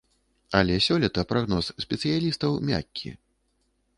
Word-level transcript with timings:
Але 0.59 0.77
сёлета 0.85 1.25
прагноз 1.33 1.69
спецыялістаў 1.85 2.51
мяккі. 2.69 3.09